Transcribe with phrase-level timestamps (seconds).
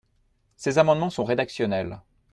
[0.55, 2.01] Ces amendements sont rédactionnels.